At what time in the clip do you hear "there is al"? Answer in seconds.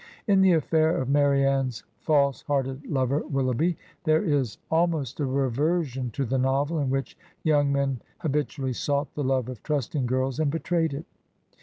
4.03-4.87